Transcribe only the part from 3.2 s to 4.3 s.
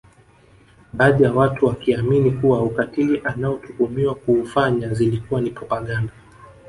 anaotuhumiwa